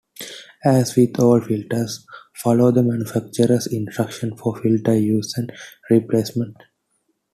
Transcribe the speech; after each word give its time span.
As 0.65 0.95
with 0.95 1.19
all 1.19 1.39
filters, 1.41 2.03
follow 2.33 2.71
the 2.71 2.81
manufacturer's 2.81 3.67
instructions 3.67 4.33
for 4.41 4.59
filter 4.59 4.95
use 4.97 5.35
and 5.37 5.51
replacement. 5.91 6.57